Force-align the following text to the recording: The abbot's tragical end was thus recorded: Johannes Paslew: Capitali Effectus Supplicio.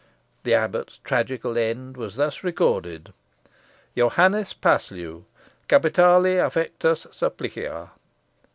The 0.45 0.55
abbot's 0.55 0.97
tragical 1.03 1.59
end 1.59 1.95
was 1.95 2.15
thus 2.15 2.43
recorded: 2.43 3.13
Johannes 3.95 4.51
Paslew: 4.51 5.25
Capitali 5.67 6.37
Effectus 6.39 7.05
Supplicio. 7.13 7.91